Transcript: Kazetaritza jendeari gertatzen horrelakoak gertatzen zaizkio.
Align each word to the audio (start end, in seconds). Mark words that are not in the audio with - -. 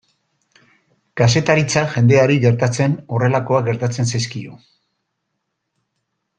Kazetaritza 1.21 1.83
jendeari 1.91 2.39
gertatzen 2.47 2.97
horrelakoak 3.17 3.69
gertatzen 3.71 4.13
zaizkio. 4.13 4.61